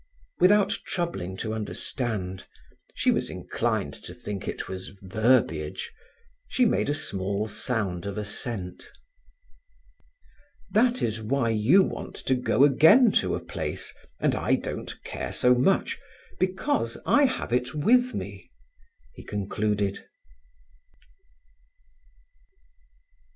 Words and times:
Without 0.39 0.71
troubling 0.87 1.37
to 1.37 1.53
understand—she 1.53 3.11
was 3.11 3.29
inclined 3.29 3.93
to 3.93 4.15
think 4.15 4.47
it 4.47 4.63
verbiage—she 4.99 6.65
made 6.65 6.89
a 6.89 6.93
small 6.95 7.47
sound 7.47 8.07
of 8.07 8.17
assent. 8.17 8.87
"That 10.71 11.03
is 11.03 11.21
why 11.21 11.49
you 11.49 11.83
want 11.83 12.15
to 12.15 12.33
go 12.33 12.63
again 12.63 13.11
to 13.21 13.35
a 13.35 13.39
place, 13.45 13.93
and 14.19 14.33
I 14.33 14.55
don't 14.55 14.91
care 15.03 15.31
so 15.31 15.53
much, 15.53 15.99
because 16.39 16.97
I 17.05 17.25
have 17.25 17.53
it 17.53 17.75
with 17.75 18.15
me," 18.15 18.49
he 19.13 19.23
concluded. 19.23 20.03